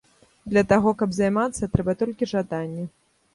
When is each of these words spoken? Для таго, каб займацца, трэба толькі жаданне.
Для 0.53 0.61
таго, 0.71 0.93
каб 1.01 1.13
займацца, 1.17 1.69
трэба 1.75 1.95
толькі 2.01 2.29
жаданне. 2.33 2.89